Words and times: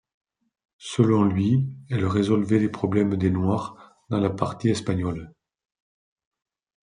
Selon 0.79 1.25
lui, 1.25 1.63
elle 1.91 2.07
résolvait 2.07 2.57
les 2.57 2.69
problèmes 2.69 3.17
des 3.17 3.29
Noirs 3.29 4.01
dans 4.09 4.19
la 4.19 4.31
partie 4.31 4.69
espagnole. 4.69 5.31